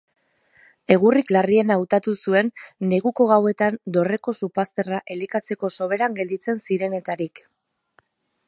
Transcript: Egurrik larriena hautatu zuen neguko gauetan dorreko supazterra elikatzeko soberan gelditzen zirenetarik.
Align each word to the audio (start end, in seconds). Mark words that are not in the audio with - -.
Egurrik 0.93 1.33
larriena 1.35 1.75
hautatu 1.81 2.13
zuen 2.23 2.49
neguko 2.93 3.27
gauetan 3.33 3.77
dorreko 3.99 4.35
supazterra 4.43 5.03
elikatzeko 5.17 5.75
soberan 5.81 6.21
gelditzen 6.23 6.65
zirenetarik. 6.69 7.45